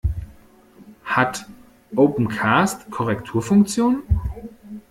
Hat 1.03 1.45
Opencast 1.95 2.89
Korrekturfunktionen? 2.89 4.01